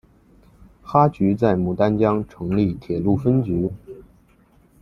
[0.81, 3.69] 哈局在牡丹江成立铁路分局。